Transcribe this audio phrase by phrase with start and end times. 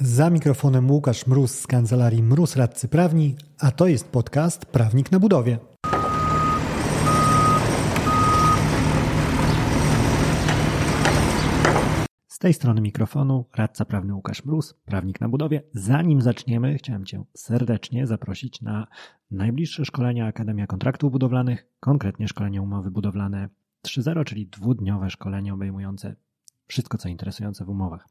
[0.00, 5.20] Za mikrofonem Łukasz Mróz z kancelarii Mróz Radcy Prawni, a to jest podcast Prawnik na
[5.20, 5.58] Budowie.
[12.28, 15.62] Z tej strony mikrofonu radca prawny Łukasz Mróz, prawnik na budowie.
[15.74, 18.86] Zanim zaczniemy, chciałem Cię serdecznie zaprosić na
[19.30, 23.48] najbliższe szkolenia Akademia Kontraktów Budowlanych, konkretnie szkolenie umowy budowlane
[23.86, 26.16] 3.0, czyli dwudniowe szkolenie obejmujące
[26.66, 28.08] wszystko, co interesujące w umowach.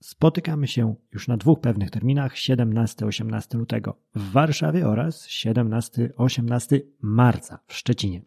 [0.00, 7.74] Spotykamy się już na dwóch pewnych terminach 17-18 lutego w Warszawie oraz 17-18 marca w
[7.74, 8.22] Szczecinie.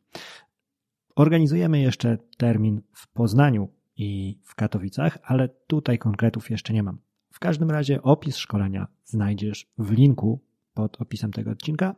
[1.16, 7.00] Organizujemy jeszcze termin w Poznaniu i w Katowicach, ale tutaj konkretów jeszcze nie mam.
[7.34, 10.42] W każdym razie opis szkolenia znajdziesz w linku
[10.74, 11.96] pod opisem tego odcinka.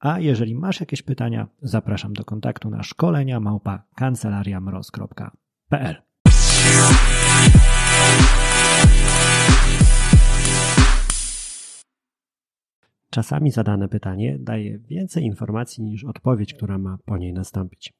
[0.00, 6.02] A jeżeli masz jakieś pytania, zapraszam do kontaktu na szkolenia małpa kancelariamroz.pl.
[13.10, 17.92] Czasami zadane pytanie daje więcej informacji niż odpowiedź, która ma po niej nastąpić.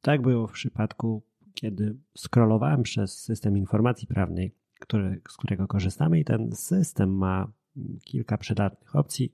[0.00, 1.22] Tak było w przypadku,
[1.54, 7.52] kiedy scrollowałem przez system informacji prawnej, który, z którego korzystamy, i ten system ma
[8.04, 9.32] kilka przydatnych opcji.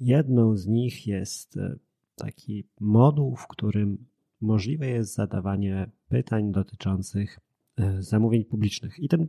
[0.00, 1.76] Jedną z nich jest e,
[2.16, 4.04] taki moduł, w którym
[4.40, 7.38] możliwe jest zadawanie pytań dotyczących
[7.76, 8.98] e, zamówień publicznych.
[8.98, 9.28] I ten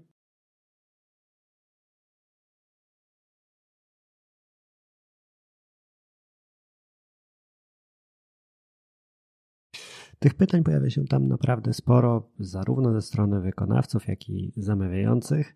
[10.23, 15.55] Tych pytań pojawia się tam naprawdę sporo, zarówno ze strony wykonawców, jak i zamawiających.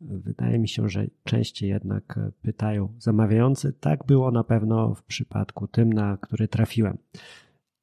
[0.00, 3.72] Wydaje mi się, że częściej jednak pytają zamawiający.
[3.72, 6.98] Tak było na pewno w przypadku tym, na który trafiłem.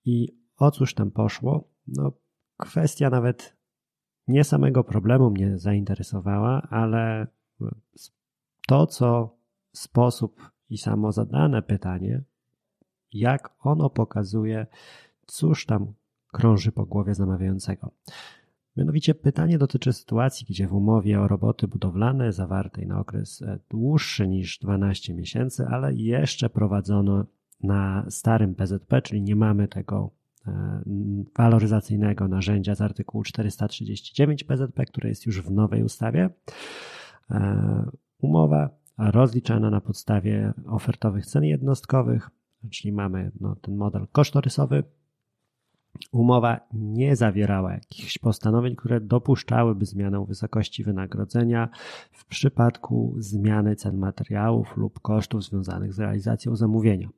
[0.06, 1.67] I o cóż tam poszło?
[1.88, 2.11] No,
[2.58, 3.58] kwestia nawet
[4.28, 7.28] nie samego problemu mnie zainteresowała, ale
[8.67, 9.38] to, co
[9.73, 12.23] sposób i samo zadane pytanie,
[13.11, 14.67] jak ono pokazuje,
[15.28, 15.94] cóż tam
[16.33, 17.92] krąży po głowie zamawiającego.
[18.77, 24.27] Mianowicie pytanie dotyczy sytuacji, gdzie w umowie o roboty budowlane zawartej na okres e, dłuższy
[24.27, 27.26] niż 12 miesięcy, ale jeszcze prowadzono
[27.64, 30.11] na starym PZP, czyli nie mamy tego
[30.48, 30.83] e,
[31.38, 36.30] waloryzacyjnego narzędzia z artykułu 439 PZP, które jest już w nowej ustawie.
[37.32, 42.30] E, umowa rozliczana na podstawie ofertowych cen jednostkowych,
[42.71, 44.83] czyli mamy no, ten model kosztorysowy,
[46.11, 51.70] Umowa nie zawierała jakichś postanowień, które dopuszczałyby zmianę wysokości wynagrodzenia
[52.11, 57.09] w przypadku zmiany cen materiałów lub kosztów związanych z realizacją zamówienia.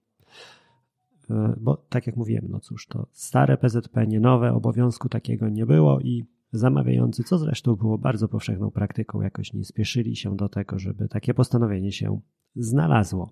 [1.30, 5.66] E, bo tak jak mówiłem, no cóż, to stare PZP, nie nowe, obowiązku takiego nie
[5.66, 10.80] było i zamawiający, co zresztą było bardzo powszechną praktyką, jakoś nie spieszyli się do tego,
[10.80, 12.20] żeby takie postanowienie się
[12.56, 13.32] znalazło.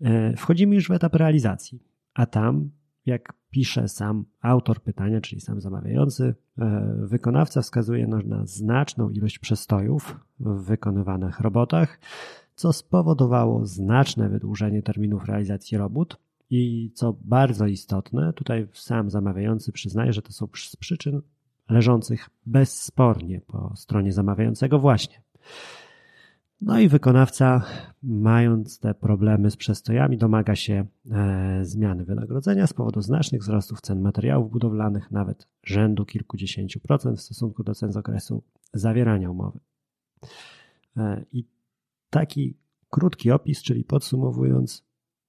[0.00, 1.82] E, wchodzimy już w etap realizacji,
[2.14, 2.70] a tam
[3.06, 10.20] jak pisze sam autor pytania, czyli sam zamawiający, e, wykonawca wskazuje na znaczną ilość przestojów
[10.40, 11.98] w wykonywanych robotach,
[12.54, 16.16] co spowodowało znaczne wydłużenie terminów realizacji robót.
[16.50, 21.22] I co bardzo istotne, tutaj sam zamawiający przyznaje, że to są z przyczyn
[21.68, 25.22] leżących bezspornie po stronie zamawiającego właśnie.
[26.60, 27.64] No i wykonawca,
[28.02, 34.00] mając te problemy z przestojami, domaga się e, zmiany wynagrodzenia z powodu znacznych wzrostów cen
[34.00, 38.42] materiałów budowlanych, nawet rzędu kilkudziesięciu procent w stosunku do cen z okresu
[38.72, 39.60] zawierania umowy.
[40.96, 41.44] E, I
[42.10, 42.56] taki
[42.90, 44.84] krótki opis, czyli podsumowując,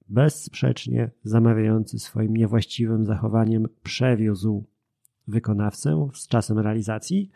[0.08, 4.66] bezsprzecznie zamawiający swoim niewłaściwym zachowaniem przewiózł
[5.28, 7.32] wykonawcę z czasem realizacji.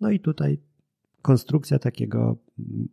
[0.00, 0.58] No i tutaj
[1.22, 2.36] konstrukcja takiego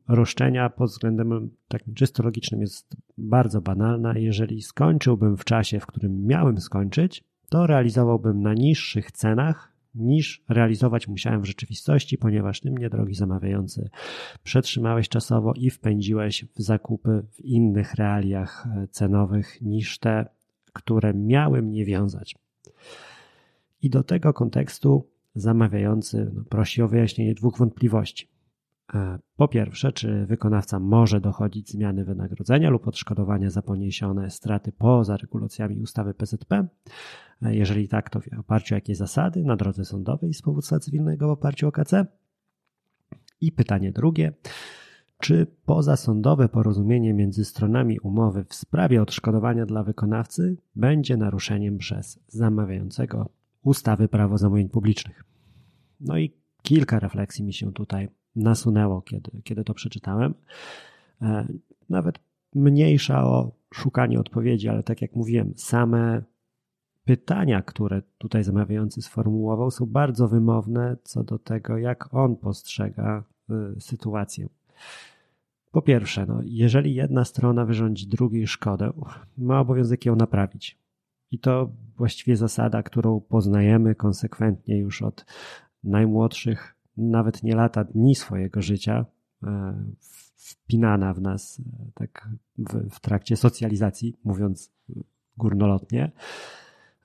[0.08, 4.18] roszczenia pod względem takim czysto logicznym jest bardzo banalna.
[4.18, 11.08] Jeżeli skończyłbym w czasie, w którym miałem skończyć, to realizowałbym na niższych cenach niż realizować
[11.08, 13.90] musiałem w rzeczywistości, ponieważ ty mnie, drogi zamawiający,
[14.44, 20.26] przetrzymałeś czasowo i wpędziłeś w zakupy w innych realiach cenowych niż te,
[20.74, 22.36] które miały mnie wiązać.
[23.82, 28.30] I do tego kontekstu zamawiający no, prosi o wyjaśnienie dwóch wątpliwości.
[28.94, 35.18] E, po pierwsze, czy wykonawca może dochodzić zmiany wynagrodzenia lub odszkodowania za poniesione straty poza
[35.18, 36.68] regulacjami ustawy PZP?
[37.42, 41.28] E, jeżeli tak, to w oparciu o jakie zasady na drodze sądowej z powództwa cywilnego
[41.28, 42.06] w oparciu o KC?
[43.42, 44.34] I pytanie drugie.
[45.20, 53.30] Czy pozasądowe porozumienie między stronami umowy w sprawie odszkodowania dla wykonawcy będzie naruszeniem przez zamawiającego
[53.68, 55.24] ustawy Prawo zamówień publicznych?
[56.00, 60.34] No i kilka refleksji mi się tutaj nasunęło, kiedy, kiedy to przeczytałem.
[61.22, 61.48] E,
[61.90, 62.20] nawet
[62.56, 66.24] mniejsza o szukanie odpowiedzi, ale tak jak mówiłem, same
[67.06, 73.24] pytania, które tutaj zamawiający sformułował, są bardzo wymowne co do tego, jak on postrzega
[73.78, 74.50] y, sytuację.
[75.72, 78.92] Po pierwsze, no, jeżeli jedna strona wyrządzi drugiej szkodę,
[79.38, 80.87] ma obowiązek ją naprawić.
[81.32, 85.26] I to właściwie zasada, którą poznajemy konsekwentnie już od
[85.84, 89.06] najmłodszych, nawet nie lata, dni swojego życia,
[89.44, 89.84] e,
[90.36, 94.74] wpinana w nas e, tak w, w trakcie socjalizacji, mówiąc
[95.38, 96.12] górnolotnie.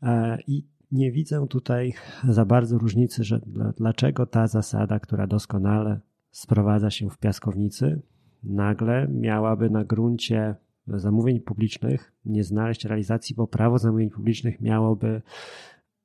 [0.02, 1.94] E, I nie widzę tutaj
[2.28, 3.40] za bardzo różnicy, że
[3.76, 8.02] dlaczego ta zasada, która doskonale sprowadza się w piaskownicy,
[8.44, 10.54] nagle miałaby na gruncie
[10.86, 15.22] zamówień publicznych nie znaleźć realizacji, bo prawo zamówień publicznych miałoby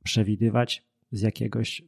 [0.03, 1.83] przewidywać z jakiegoś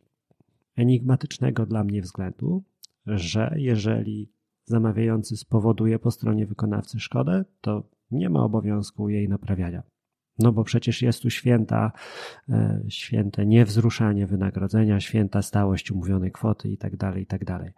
[0.75, 2.63] enigmatycznego dla mnie względu,
[3.06, 4.31] że jeżeli
[4.65, 9.83] zamawiający spowoduje po stronie wykonawcy szkodę, to nie ma obowiązku jej naprawiania.
[10.39, 11.92] No bo przecież jest tu święta,
[12.50, 17.45] e, święte niewzruszanie wynagrodzenia, święta stałość umówionej kwoty itd., tak itd.
[17.45, 17.74] Tak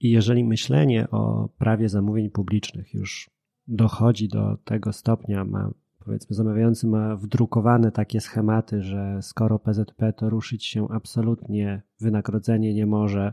[0.00, 3.33] I jeżeli myślenie o prawie zamówień publicznych już
[3.68, 5.70] dochodzi do tego stopnia, ma
[6.04, 12.86] powiedzmy zamawiający ma wdrukowane takie schematy, że skoro PZP to ruszyć się absolutnie wynagrodzenie nie
[12.86, 13.32] może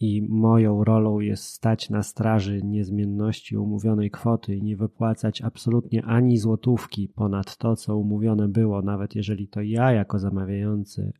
[0.00, 6.38] i moją rolą jest stać na straży niezmienności umówionej kwoty i nie wypłacać absolutnie ani
[6.38, 11.12] złotówki ponad to, co umówione było, nawet jeżeli to ja jako zamawiający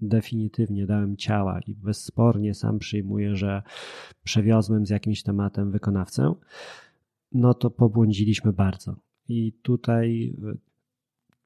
[0.00, 3.62] definitywnie dałem ciała i bezspornie sam przyjmuję, że
[4.24, 6.34] przewiozłem z jakimś tematem wykonawcę,
[7.34, 8.96] no to pobłądziliśmy bardzo.
[9.28, 10.54] I tutaj e,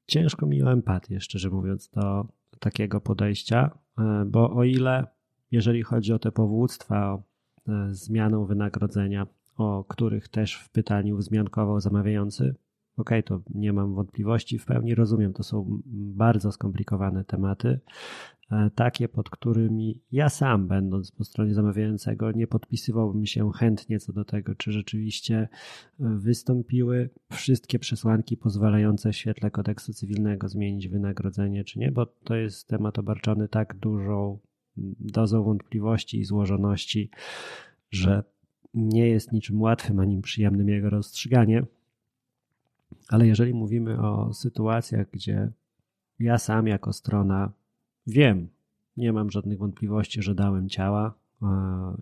[0.07, 2.27] ciężko mi o empatię, szczerze mówiąc, do
[2.59, 5.07] takiego podejścia, e, bo o ile
[5.51, 7.23] jeżeli chodzi o te powództwa, o
[7.67, 12.55] e, zmianę wynagrodzenia, o których też w pytaniu wzmiankował zamawiający,
[12.97, 15.81] ok, to nie mam wątpliwości, w pełni rozumiem, to są
[16.15, 17.79] bardzo skomplikowane tematy,
[18.75, 24.25] takie, pod którymi ja sam, będąc po stronie zamawiającego, nie podpisywałbym się chętnie co do
[24.25, 25.47] tego, czy rzeczywiście e,
[25.99, 32.67] wystąpiły wszystkie przesłanki pozwalające w świetle kodeksu cywilnego zmienić wynagrodzenie, czy nie, bo to jest
[32.67, 34.39] temat obarczony tak dużą
[34.99, 37.09] dozą wątpliwości i złożoności,
[37.91, 38.23] że
[38.73, 41.63] nie jest niczym łatwym ani przyjemnym jego rozstrzyganie.
[43.09, 45.51] Ale jeżeli mówimy o sytuacjach, gdzie
[46.19, 47.51] ja sam jako strona
[48.07, 48.47] wiem,
[48.97, 51.13] nie mam żadnych wątpliwości, że dałem ciała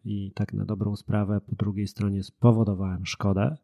[0.05, 3.57] i tak na dobrą sprawę po drugiej stronie spowodowałem szkodę.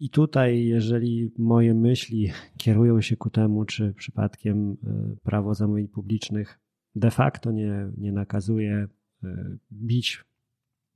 [0.00, 4.76] I tutaj, jeżeli moje myśli kierują się ku temu, czy przypadkiem e,
[5.22, 6.60] prawo zamówień publicznych
[6.94, 8.88] de facto nie, nie nakazuje
[9.24, 10.24] e, bić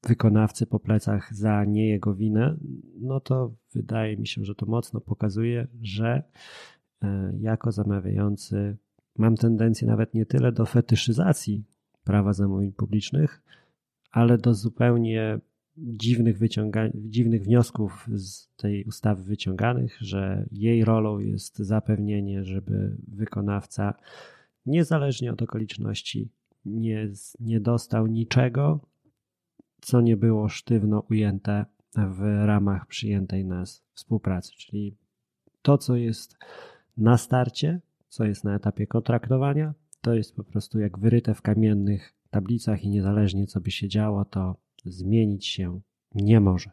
[0.07, 2.57] wykonawcy po plecach za nie jego winę,
[3.01, 6.23] no to wydaje mi się, że to mocno pokazuje, że
[7.03, 8.77] e, jako zamawiający
[9.19, 11.65] mam tendencję nawet nie tyle do fetyszyzacji
[12.05, 13.43] prawa zamówień publicznych,
[14.11, 15.41] ale do zupełnie
[15.77, 23.95] dziwnych, wyciąga- dziwnych wniosków z tej ustawy wyciąganych, że jej rolą jest zapewnienie, żeby wykonawca
[24.67, 26.29] niezależnie od okoliczności
[26.65, 27.09] nie,
[27.41, 28.81] nie dostał niczego,
[29.81, 31.67] co nie było sztywno ujęte
[31.97, 34.53] w ramach przyjętej nas współpracy.
[34.57, 34.97] Czyli
[35.63, 36.37] to, co jest
[36.97, 37.81] na starcie,
[38.13, 42.91] co jest na etapie kontraktowania, to jest po prostu jak wyryte w kamiennych tablicach i
[42.91, 45.81] niezależnie co by się działo, to zmienić się
[46.15, 46.71] nie może.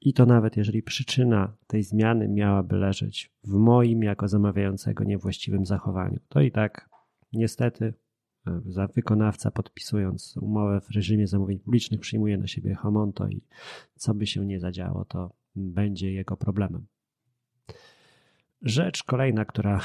[0.00, 6.18] I to nawet jeżeli przyczyna tej zmiany miałaby leżeć w moim jako zamawiającego niewłaściwym zachowaniu,
[6.28, 6.88] to i tak
[7.32, 7.94] Niestety,
[8.66, 13.42] za wykonawca podpisując umowę w reżimie zamówień publicznych przyjmuje na siebie homonto i
[13.94, 16.86] co by się nie zadziało, to będzie jego problemem.
[18.62, 19.80] Rzecz kolejna, która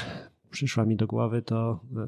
[0.50, 2.06] przyszła mi do głowy, to e,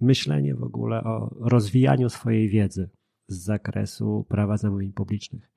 [0.00, 2.90] myślenie w ogóle o rozwijaniu swojej wiedzy
[3.28, 5.50] z zakresu prawa zamówień publicznych.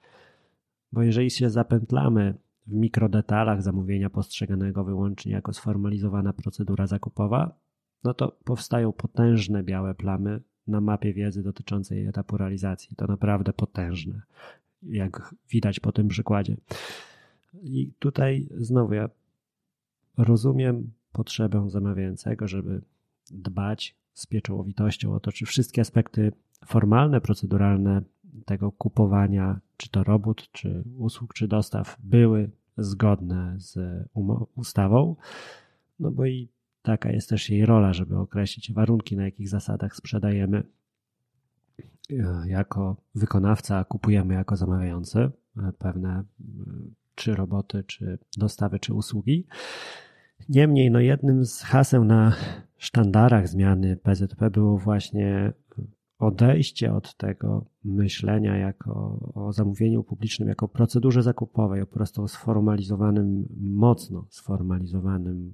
[0.91, 2.35] Bo jeżeli się zapętlamy
[2.67, 7.55] w mikrodetalach zamówienia postrzeganego wyłącznie jako sformalizowana procedura zakupowa,
[8.03, 12.95] no to powstają potężne białe plamy na mapie wiedzy dotyczącej etapu realizacji.
[12.95, 14.21] To naprawdę potężne,
[14.83, 16.57] jak widać po tym przykładzie.
[17.61, 19.09] I tutaj znowu ja
[20.17, 22.81] rozumiem potrzebę zamawiającego, żeby
[23.31, 26.31] dbać z pieczołowitością o to, czy wszystkie aspekty
[26.65, 28.01] formalne, proceduralne
[28.45, 33.77] tego kupowania, czy to robót, czy usług, czy dostaw były zgodne z
[34.55, 35.15] ustawą.
[35.99, 36.49] No bo i
[36.85, 40.63] Taka jest też jej rola, żeby określić warunki, na jakich zasadach sprzedajemy.
[42.45, 45.31] jako wykonawca, kupujemy jako zamawiający
[45.77, 46.23] pewne
[47.15, 49.47] czy roboty, czy dostawy, czy usługi.
[50.49, 52.35] Niemniej, no jednym z haseł na
[52.77, 55.53] sztandarach zmiany PZP było właśnie
[56.19, 58.93] odejście od tego myślenia jako
[59.33, 65.53] o zamówieniu publicznym, jako procedurze zakupowej, po prostu sformalizowanym, mocno sformalizowanym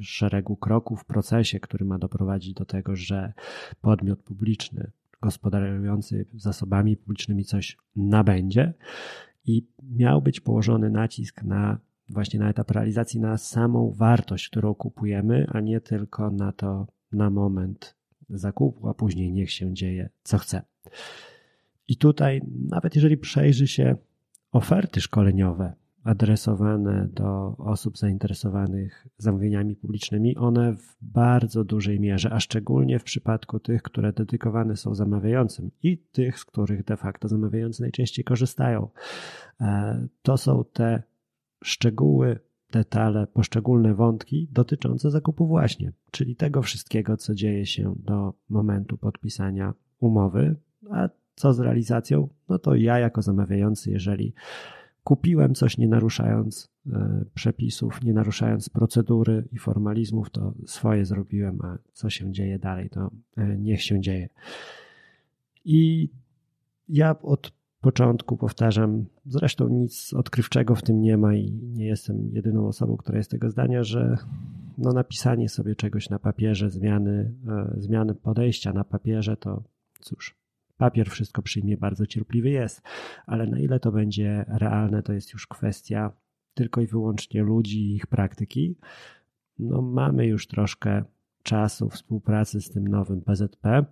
[0.00, 3.32] szeregu kroków w procesie, który ma doprowadzić do tego, że
[3.80, 8.74] podmiot publiczny gospodarujący zasobami publicznymi coś nabędzie.
[9.44, 11.78] I miał być położony nacisk na
[12.08, 17.30] właśnie na etap realizacji, na samą wartość, którą kupujemy, a nie tylko na to na
[17.30, 17.96] moment
[18.30, 20.62] zakupu, a później niech się dzieje co chce.
[21.88, 23.96] I tutaj, nawet jeżeli przejrzy się
[24.52, 25.72] oferty szkoleniowe
[26.04, 33.60] adresowane do osób zainteresowanych zamówieniami publicznymi, one w bardzo dużej mierze, a szczególnie w przypadku
[33.60, 38.88] tych, które dedykowane są zamawiającym i tych, z których de facto zamawiający najczęściej korzystają,
[39.60, 41.02] e, to są te
[41.64, 42.38] szczegóły,
[42.72, 49.74] detale, poszczególne wątki dotyczące zakupu właśnie, czyli tego wszystkiego, co dzieje się do momentu podpisania
[50.00, 50.56] umowy,
[50.90, 52.28] a co z realizacją?
[52.48, 54.34] No to ja jako zamawiający, jeżeli
[55.04, 61.78] kupiłem coś nie naruszając e, przepisów, nie naruszając procedury i formalizmów, to swoje zrobiłem, a
[61.92, 64.28] co się dzieje dalej, to e, niech się dzieje.
[65.64, 66.10] I
[66.88, 72.68] ja od początku powtarzam, zresztą nic odkrywczego w tym nie ma i nie jestem jedyną
[72.68, 74.16] osobą, która jest tego zdania, że
[74.78, 79.62] no napisanie sobie czegoś na papierze, zmiany, e, zmiany podejścia na papierze, to
[80.00, 80.36] cóż,
[80.76, 82.82] papier wszystko przyjmie, bardzo cierpliwy jest,
[83.26, 86.12] ale na ile to będzie realne, to jest już kwestia
[86.54, 88.76] tylko i wyłącznie ludzi i ich praktyki.
[89.58, 91.04] No mamy już troszkę
[91.42, 93.84] czasu współpracy z tym nowym PZP,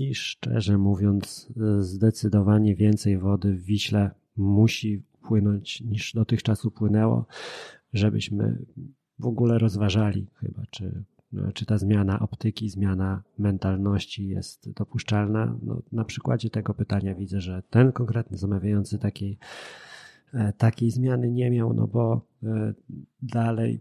[0.00, 7.26] i szczerze mówiąc, zdecydowanie więcej wody w Wiśle musi płynąć niż dotychczas upłynęło,
[7.92, 8.64] żebyśmy
[9.18, 15.58] w ogóle rozważali chyba, czy, no, czy ta zmiana optyki, zmiana mentalności jest dopuszczalna.
[15.62, 19.38] No, na przykładzie tego pytania widzę, że ten konkretny zamawiający takiej,
[20.34, 22.74] e, takiej zmiany nie miał, no bo e,
[23.22, 23.80] dalej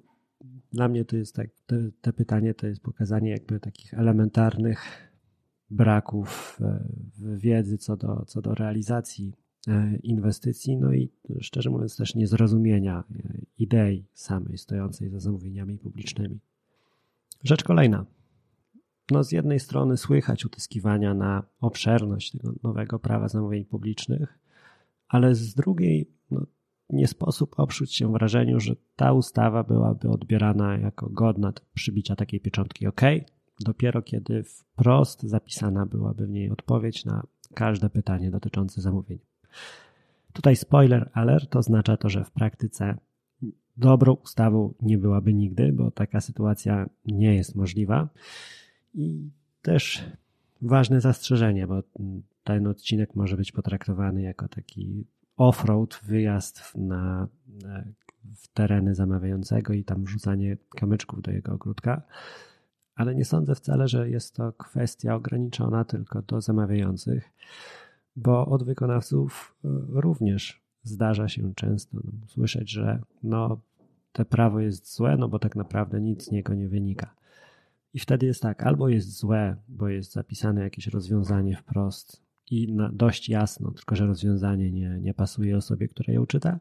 [0.71, 5.06] dla mnie to jest tak, te, te pytanie to jest pokazanie jakby takich elementarnych
[5.69, 6.59] braków
[7.17, 9.33] wiedzy co do, co do realizacji
[9.67, 11.09] e, inwestycji, no i
[11.41, 16.39] szczerze mówiąc też niezrozumienia e, idei samej stojącej za zamówieniami publicznymi.
[17.43, 18.05] Rzecz kolejna.
[19.11, 24.39] No z jednej strony słychać utyskiwania na obszerność tego nowego prawa zamówień publicznych,
[25.07, 26.45] ale z drugiej no,
[26.89, 32.87] nie sposób oprzeć się wrażeniu, że ta ustawa byłaby odbierana jako godna przybicia takiej pieczątki
[32.87, 33.01] OK,
[33.59, 37.23] dopiero kiedy wprost zapisana byłaby w niej odpowiedź na
[37.53, 39.19] każde pytanie dotyczące zamówień.
[40.33, 42.97] Tutaj spoiler alert oznacza to, że w praktyce
[43.77, 48.09] dobrą ustawą nie byłaby nigdy, bo taka sytuacja nie jest możliwa.
[48.93, 49.29] I
[49.61, 50.03] też
[50.61, 51.83] ważne zastrzeżenie, bo
[52.43, 55.05] ten odcinek może być potraktowany jako taki
[55.37, 57.27] off-road, wyjazd na,
[58.35, 62.01] w tereny zamawiającego i tam wrzucanie kamyczków do jego ogródka
[62.97, 67.33] ale nie sądzę wcale, że jest to kwestia ograniczona tylko do zamawiających,
[68.15, 73.59] bo od wykonawców e, również zdarza się często no, słyszeć, że no,
[74.11, 77.15] te prawo jest złe, no bo tak naprawdę nic z niego nie wynika.
[77.93, 83.29] I wtedy jest tak, albo jest złe, bo jest zapisane jakieś rozwiązanie wprost i dość
[83.29, 86.59] jasno, tylko że rozwiązanie nie, nie pasuje osobie, która je czyta,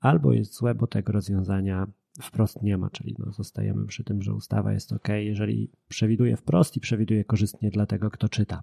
[0.00, 1.86] albo jest złe, bo tego rozwiązania
[2.22, 6.76] wprost nie ma, czyli no zostajemy przy tym, że ustawa jest ok, jeżeli przewiduje wprost
[6.76, 8.62] i przewiduje korzystnie dla tego, kto czyta.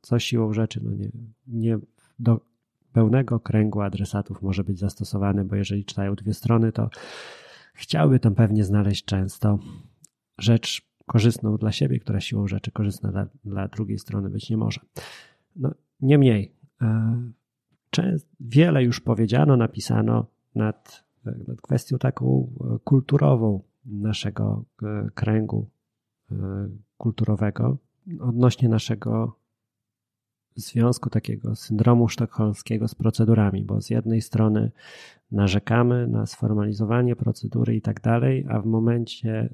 [0.00, 1.10] Co siłą rzeczy no nie,
[1.46, 1.78] nie
[2.18, 2.40] do
[2.92, 6.90] pełnego kręgu adresatów może być zastosowane, bo jeżeli czytają dwie strony, to
[7.74, 9.58] chciałby tam pewnie znaleźć często
[10.38, 14.80] rzecz korzystną dla siebie, która siłą rzeczy korzystna dla, dla drugiej strony być nie może.
[15.56, 16.52] No, niemniej,
[16.82, 17.24] e,
[18.40, 21.03] wiele już powiedziano, napisano nad
[21.62, 25.70] kwestią taką e, kulturową naszego e, kręgu
[26.32, 26.36] e,
[26.96, 27.78] kulturowego
[28.20, 29.36] odnośnie naszego
[30.56, 34.70] związku takiego syndromu sztokholmskiego z procedurami, bo z jednej strony
[35.30, 39.48] narzekamy na sformalizowanie procedury i tak dalej, a w momencie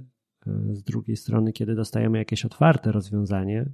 [0.73, 3.67] z drugiej strony, kiedy dostajemy jakieś otwarte rozwiązanie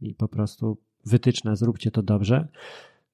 [0.00, 2.48] i po prostu wytyczne, zróbcie to dobrze,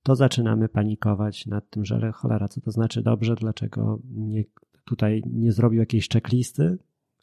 [0.02, 4.44] to zaczynamy panikować nad tym, że cholera, co to znaczy dobrze, dlaczego nie,
[4.84, 6.78] tutaj nie zrobił jakiejś checklisty,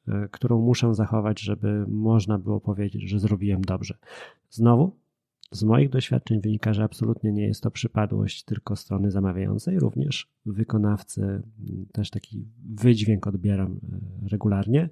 [0.07, 3.97] e, którą muszę zachować, żeby można było powiedzieć, że zrobiłem dobrze.
[4.49, 4.95] Znowu,
[5.51, 11.41] z moich doświadczeń wynika, że absolutnie nie jest to przypadłość tylko strony zamawiającej, również wykonawcy
[11.91, 14.89] też taki wydźwięk odbieram e, regularnie.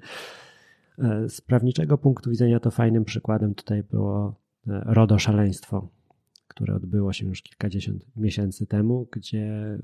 [0.99, 4.35] E, z prawniczego punktu widzenia to fajnym przykładem tutaj było
[4.67, 5.89] RODO szaleństwo,
[6.55, 9.77] które odbyło się już kilkadziesiąt miesięcy temu, gdzie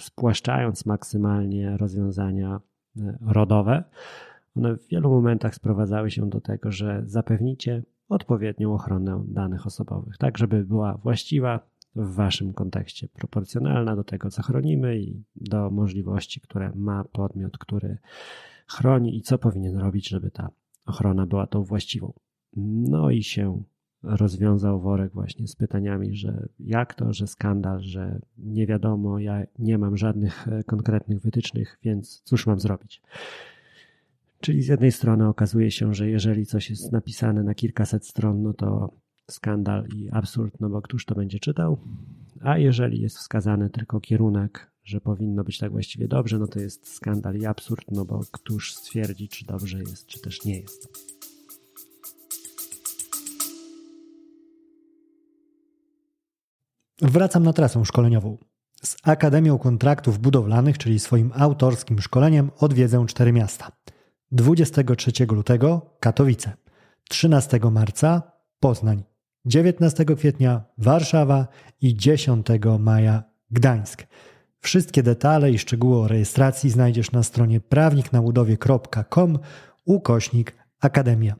[0.00, 2.60] spłaszczając maksymalnie rozwiązania
[3.20, 3.84] RODowe,
[4.56, 10.38] one w wielu momentach sprowadzały się do tego, że zapewnicie odpowiednią ochronę danych osobowych, tak
[10.38, 11.60] żeby była właściwa
[11.96, 17.98] w Waszym kontekście, proporcjonalna do tego, co chronimy i do możliwości, które ma podmiot, który
[18.66, 20.50] chroni i co powinien robić, żeby ta
[20.86, 22.12] ochrona była tą właściwą.
[22.56, 23.62] No i się
[24.02, 29.78] rozwiązał worek właśnie z pytaniami, że jak to, że skandal, że nie wiadomo, ja nie
[29.78, 33.02] mam żadnych e, konkretnych wytycznych, więc cóż mam zrobić?
[34.40, 38.54] Czyli z jednej strony okazuje się, że jeżeli coś jest napisane na kilkaset stron, no
[38.54, 38.90] to
[39.30, 41.78] skandal i absurd, no bo któż to będzie czytał?
[42.40, 46.88] A jeżeli jest wskazany tylko kierunek, że powinno być tak właściwie dobrze, no to jest
[46.94, 51.15] skandal i absurd, no bo któż stwierdzi, czy dobrze jest, czy też nie jest.
[57.02, 58.38] Wracam na trasę szkoleniową.
[58.82, 63.72] Z Akademią Kontraktów Budowlanych, czyli swoim autorskim szkoleniem, odwiedzę cztery miasta–
[64.32, 66.52] 23 lutego Katowice,
[67.08, 68.22] 13 marca
[68.60, 69.02] Poznań,
[69.44, 71.48] 19 kwietnia Warszawa
[71.80, 72.46] i 10
[72.78, 74.06] maja Gdańsk.
[74.60, 79.38] Wszystkie detale i szczegóły o rejestracji znajdziesz na stronie prawniknabudowie.com
[79.84, 81.36] ukośnik Akademia.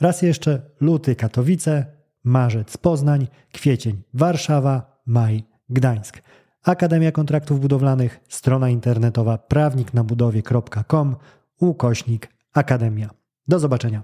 [0.00, 1.86] Raz jeszcze luty Katowice,
[2.24, 6.22] marzec Poznań, kwiecień Warszawa, maj Gdańsk.
[6.64, 11.16] Akademia Kontraktów Budowlanych, strona internetowa prawniknabudowie.com
[11.60, 13.10] ukośnik Akademia.
[13.48, 14.02] Do zobaczenia.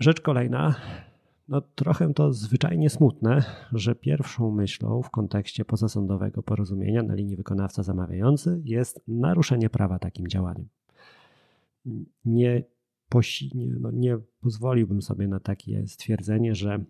[0.00, 0.74] Rzecz kolejna.
[1.48, 7.82] No, trochę to zwyczajnie smutne, że pierwszą myślą w kontekście pozasądowego porozumienia na linii wykonawca
[7.82, 10.68] zamawiający jest naruszenie prawa takim działaniem.
[12.24, 12.62] Nie,
[13.80, 16.84] no nie pozwoliłbym sobie na takie stwierdzenie, że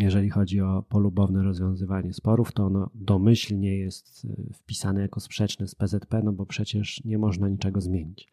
[0.00, 5.74] jeżeli chodzi o polubowne rozwiązywanie sporów, to ono domyślnie jest e, wpisane jako sprzeczne z
[5.74, 8.28] PZP, no bo przecież nie można niczego zmienić.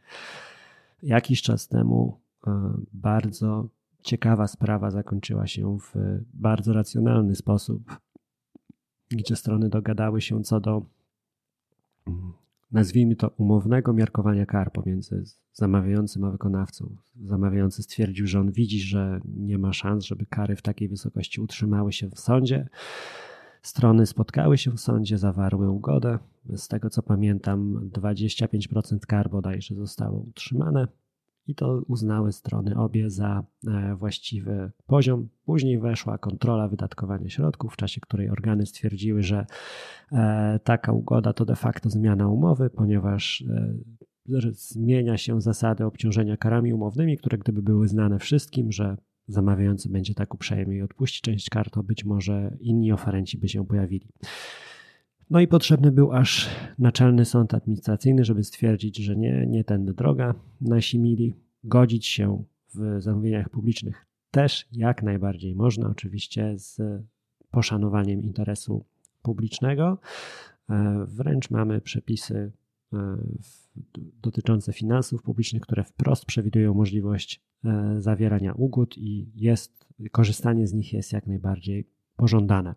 [1.04, 3.70] Jakiś czas temu e, bardzo
[4.02, 5.94] ciekawa sprawa zakończyła się w
[6.34, 8.00] bardzo racjonalny sposób,
[9.10, 10.86] gdzie strony dogadały się co do
[12.08, 12.34] mm,
[12.72, 16.96] nazwijmy to, umownego miarkowania kar pomiędzy zamawiającym a wykonawcą.
[17.24, 21.94] Zamawiający stwierdził, że on widzi, że nie ma szans, żeby kary w takiej wysokości utrzymały
[21.94, 22.70] się w sądzie.
[23.62, 26.20] Strony spotkały się w sądzie, zawarły ugodę.
[26.56, 30.88] Z tego co pamiętam, 25% kar bodajże zostało utrzymane
[31.48, 35.30] i to uznały strony obie za e, właściwy poziom.
[35.46, 39.46] Później weszła kontrola wydatkowania środków, w czasie której organy stwierdziły, że
[40.12, 46.74] e, taka ugoda to de facto zmiana umowy, ponieważ e, zmienia się zasady obciążenia karami
[46.74, 51.70] umownymi, które gdyby były znane wszystkim, że zamawiający będzie tak uprzejmy i odpuści część kar,
[51.70, 54.08] to być może inni oferenci by się pojawili.
[55.30, 60.36] No i potrzebny był aż Naczelny Sąd Administracyjny, żeby stwierdzić, że nie, nie tędy droga.
[60.62, 62.44] Nasi mili, godzić się
[62.76, 66.82] w zamówieniach publicznych też jak najbardziej można, oczywiście z
[67.52, 68.86] poszanowaniem interesu
[69.22, 69.98] publicznego.
[70.70, 72.52] E, wręcz mamy przepisy
[72.94, 73.18] e,
[74.22, 80.94] dotyczące finansów publicznych, które wprost przewidują możliwość e, zawierania ugód i jest, korzystanie z nich
[80.94, 82.76] jest jak najbardziej pożądane.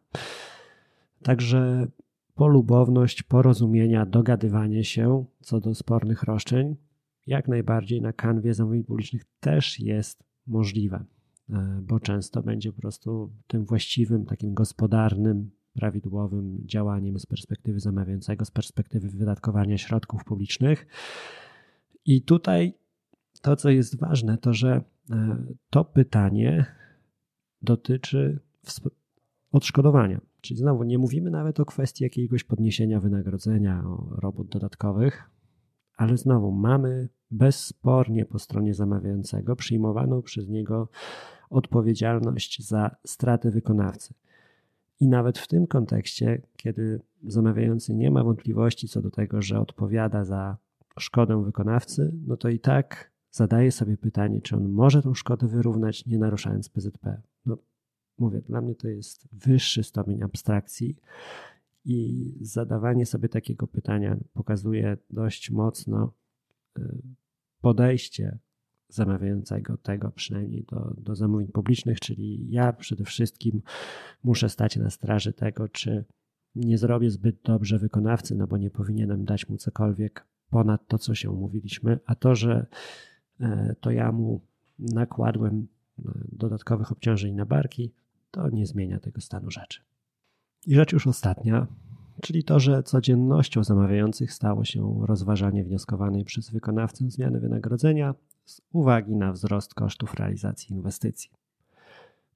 [1.23, 1.87] Także
[2.41, 6.77] polubowność, porozumienia, dogadywanie się co do spornych roszczeń,
[7.27, 11.05] jak najbardziej na kanwie zamówień publicznych też jest możliwe,
[11.51, 18.45] e, bo często będzie po prostu tym właściwym, takim gospodarnym, prawidłowym działaniem z perspektywy zamawiającego,
[18.45, 20.87] z perspektywy wydatkowania środków publicznych.
[22.05, 22.75] I tutaj
[23.43, 25.37] to, co jest ważne, to że e,
[25.71, 26.67] to pytanie
[27.63, 28.41] dotyczy
[29.53, 30.30] odszkodowania.
[30.41, 35.31] Czyli znowu nie mówimy nawet o kwestii jakiegoś podniesienia wynagrodzenia, o robót dodatkowych,
[35.97, 40.89] ale znowu mamy bezspornie po stronie zamawiającego przyjmowaną przez niego
[41.51, 44.15] odpowiedzialność za straty wykonawcy.
[45.01, 50.25] I nawet w tym kontekście, kiedy zamawiający nie ma wątpliwości co do tego, że odpowiada
[50.25, 50.57] za
[50.99, 56.07] szkodę wykonawcy, no to i tak zadaje sobie pytanie, czy on może tą szkodę wyrównać,
[56.07, 57.23] nie naruszając PZP.
[57.47, 57.57] No,
[58.21, 60.97] mówię, dla mnie to jest wyższy stopień abstrakcji
[61.85, 66.13] i zadawanie sobie takiego pytania pokazuje dość mocno
[66.79, 66.83] y,
[67.61, 68.39] podejście
[68.89, 73.63] zamawiającego tego, przynajmniej do, do zamówień publicznych, czyli ja przede wszystkim
[74.25, 76.05] muszę stać na straży tego, czy
[76.55, 81.15] nie zrobię zbyt dobrze wykonawcy, no bo nie powinienem dać mu cokolwiek ponad to, co
[81.15, 82.67] się umówiliśmy, a to, że
[83.41, 84.41] e, to ja mu
[84.79, 85.67] nakładłem
[85.99, 86.03] e,
[86.33, 87.93] dodatkowych obciążeń na barki,
[88.31, 89.81] to nie zmienia tego stanu rzeczy.
[90.67, 91.67] I rzecz już ostatnia,
[92.23, 98.15] czyli to, że codziennością zamawiających stało się rozważanie wnioskowanej przez wykonawcę zmiany wynagrodzenia
[98.45, 101.31] z uwagi na wzrost kosztów realizacji inwestycji.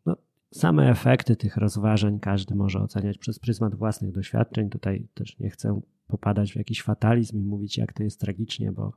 [0.07, 0.17] No,
[0.55, 4.71] same efekty tych rozważań każdy może oceniać przez pryzmat własnych doświadczeń.
[4.71, 8.93] Tutaj też nie chcę popadać w jakiś fatalizm i mówić, jak to jest tragicznie, bo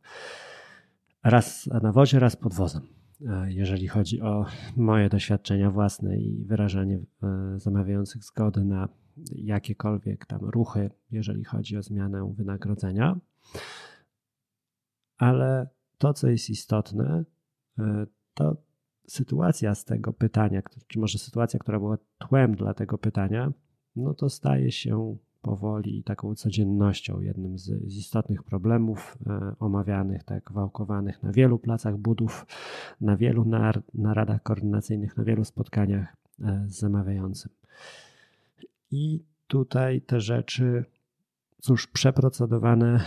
[1.23, 2.81] raz na wozie, raz pod wozem.
[3.25, 8.89] E, jeżeli chodzi o moje doświadczenia własne i wyrażanie e, zamawiających zgody na
[9.36, 13.19] jakiekolwiek tam ruchy, jeżeli chodzi o zmianę wynagrodzenia.
[15.17, 17.25] Ale to, co jest istotne,
[17.80, 18.58] e, to
[19.08, 23.51] sytuacja z tego pytania, czy może sytuacja, która była tłem dla tego pytania,
[23.95, 30.51] no to staje się powoli taką codziennością, jednym z, z istotnych problemów e, omawianych, tak
[30.51, 32.45] wałkowanych na wielu placach budów,
[33.01, 37.51] na wielu nar, naradach koordynacyjnych, na wielu spotkaniach e, z zamawiającym.
[38.91, 40.86] I tutaj te rzeczy,
[41.62, 42.99] cóż, przeprocedowane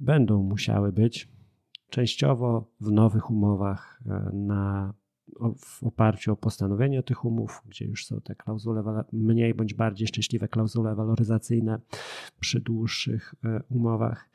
[0.00, 1.28] będą musiały być
[1.90, 4.94] częściowo w nowych umowach e, na
[5.58, 10.48] w oparciu o postanowienie tych umów, gdzie już są te klauzule mniej bądź bardziej szczęśliwe
[10.48, 11.80] klauzule waloryzacyjne
[12.40, 14.30] przy dłuższych e, umowach.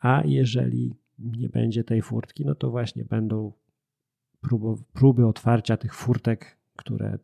[0.00, 3.52] A jeżeli nie będzie tej furtki, no to właśnie będą
[4.40, 7.18] próby, próby otwarcia tych furtek, które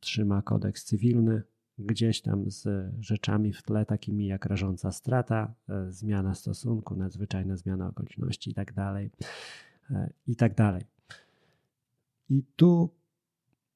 [0.00, 1.42] trzyma kodeks cywilny,
[1.78, 7.88] gdzieś tam z rzeczami w tle, takimi jak rażąca strata, e, zmiana stosunku, nadzwyczajna zmiana
[7.88, 8.72] okoliczności itd.
[8.74, 8.96] Tak
[9.90, 10.95] e, i tak dalej.
[12.28, 12.94] I tu,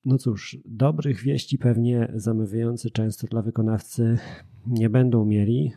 [0.04, 4.18] no cóż, dobrych wieści pewnie zamawiający często dla wykonawcy
[4.66, 5.72] nie będą mieli.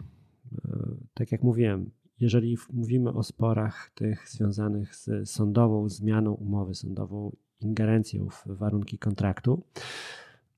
[0.56, 7.36] E, tak jak mówiłem, jeżeli mówimy o sporach tych związanych z sądową zmianą umowy, sądową
[7.60, 9.64] ingerencją w warunki kontraktu,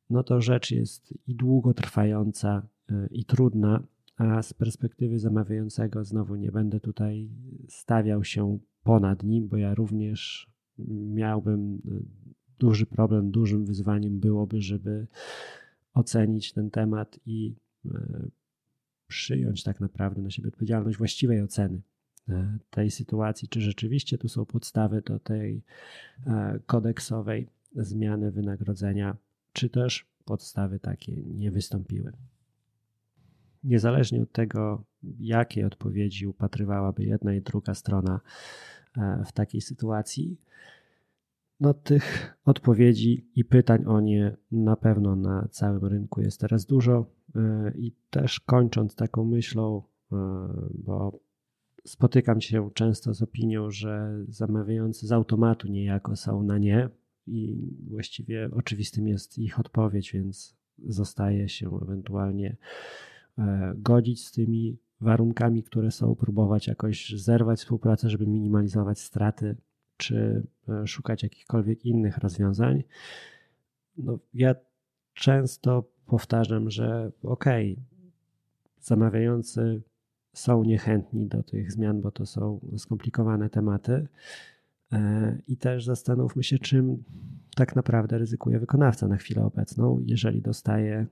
[0.09, 3.83] no to rzecz jest i długotrwająca, e, i trudna,
[4.17, 7.29] a z perspektywy zamawiającego znowu nie będę tutaj
[7.69, 10.51] stawiał się ponad nim, bo ja również
[11.13, 11.99] miałbym e,
[12.59, 15.07] duży problem, dużym wyzwaniem byłoby, żeby
[15.93, 18.27] ocenić ten temat i e,
[19.07, 21.81] przyjąć tak naprawdę na siebie odpowiedzialność właściwej oceny
[22.29, 25.61] e, tej sytuacji, czy rzeczywiście tu są podstawy do tej
[26.65, 29.17] kodeksowej zmiany wynagrodzenia,
[29.53, 32.11] czy też podstawy takie nie wystąpiły.
[33.63, 34.83] Niezależnie od tego,
[35.19, 38.19] jakie odpowiedzi upatrywałaby jedna i druga strona
[39.25, 40.37] w takiej sytuacji,
[41.59, 47.05] no, tych odpowiedzi i pytań o nie na pewno na całym rynku jest teraz dużo.
[47.35, 50.15] E, I też kończąc taką myślą, e,
[50.73, 51.19] bo
[51.85, 56.89] spotykam się często z opinią, że zamawiający z automatu niejako są na nie,
[57.27, 60.55] i właściwie oczywistym jest ich odpowiedź, więc
[60.87, 62.57] zostaje się ewentualnie
[63.37, 69.55] e, godzić z tymi warunkami, które są, próbować jakoś zerwać współpracę, żeby minimalizować straty
[69.97, 72.83] czy e, szukać jakichkolwiek innych rozwiązań.
[73.97, 74.55] No, ja
[75.13, 77.83] często powtarzam, że okej, okay,
[78.79, 79.81] zamawiający
[80.33, 84.07] są niechętni do tych zmian, bo to są skomplikowane tematy.
[84.91, 87.03] E, I też zastanówmy się, czym
[87.55, 91.07] tak naprawdę ryzykuje wykonawca na chwilę obecną, jeżeli dostaje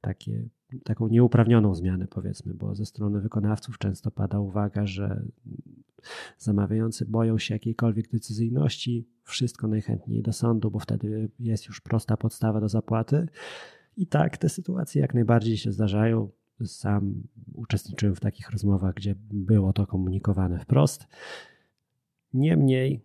[0.00, 0.48] takie,
[0.84, 5.24] taką nieuprawnioną zmianę, powiedzmy, bo ze strony wykonawców często pada uwaga, że
[6.38, 12.60] Zamawiający boją się jakiejkolwiek decyzyjności, wszystko najchętniej do sądu, bo wtedy jest już prosta podstawa
[12.60, 13.28] do zapłaty.
[13.96, 16.30] I tak, te sytuacje jak najbardziej się zdarzają.
[16.64, 17.22] Sam
[17.54, 21.06] uczestniczyłem w takich rozmowach, gdzie było to komunikowane wprost.
[22.34, 23.04] Niemniej,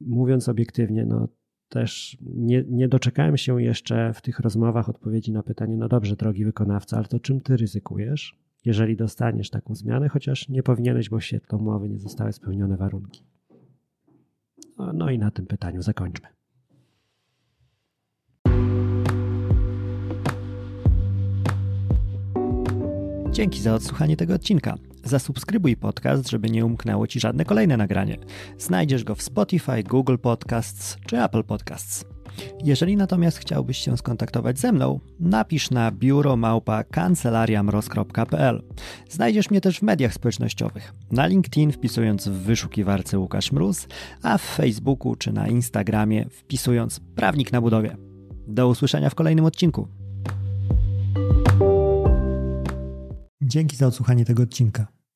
[0.00, 1.28] mówiąc obiektywnie, no
[1.74, 6.44] też nie, nie doczekałem się jeszcze w tych rozmowach odpowiedzi na pytanie: No dobrze, drogi
[6.44, 8.44] wykonawca, ale to czym ty ryzykujesz?
[8.64, 13.24] jeżeli dostaniesz taką zmianę, chociaż nie powinieneś, bo w świetle umowy nie zostały spełnione warunki.
[14.78, 16.28] No, no i na tym pytaniu zakończmy.
[23.32, 24.74] Dzięki za odsłuchanie tego odcinka.
[25.04, 28.16] Zasubskrybuj podcast, żeby nie umknęło Ci żadne kolejne nagranie.
[28.58, 32.04] Znajdziesz go w Spotify, Google Podcasts czy Apple Podcasts.
[32.64, 38.62] Jeżeli natomiast chciałbyś się skontaktować ze mną, napisz na biuromałpa.kancelariamroz.pl.
[39.08, 40.92] Znajdziesz mnie też w mediach społecznościowych.
[41.10, 43.86] Na LinkedIn wpisując w wyszukiwarce Łukasz Mróz,
[44.22, 47.96] a w Facebooku czy na Instagramie wpisując Prawnik na budowie.
[48.48, 49.88] Do usłyszenia w kolejnym odcinku.
[53.42, 54.93] Dzięki za odsłuchanie tego odcinka.